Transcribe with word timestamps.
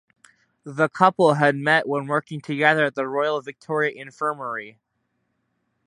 The 0.63 0.89
couple 0.89 1.35
had 1.35 1.55
met 1.55 1.87
when 1.87 2.07
working 2.07 2.41
together 2.41 2.85
at 2.85 2.95
the 2.95 3.07
Royal 3.07 3.39
Victoria 3.39 3.91
Infirmary. 3.95 4.79